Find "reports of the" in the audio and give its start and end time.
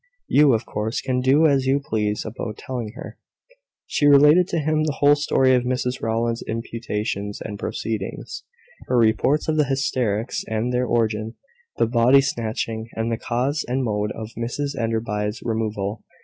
8.97-9.65